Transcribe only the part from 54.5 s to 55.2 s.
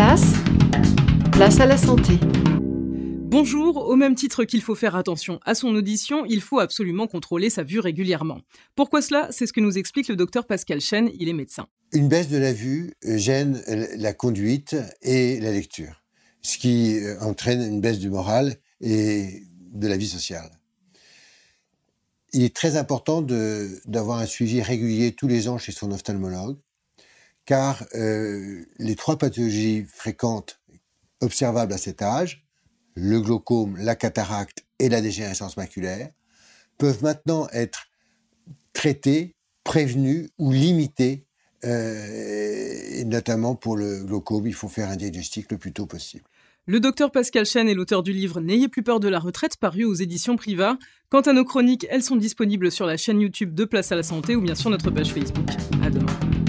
sur notre page